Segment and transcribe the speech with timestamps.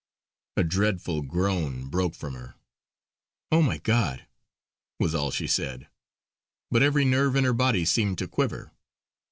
[0.57, 2.55] A dreadful groan broke from her.
[3.51, 4.25] "Oh, my God!"
[4.99, 5.89] was all she said,
[6.71, 8.71] but every nerve in her body seemed to quiver.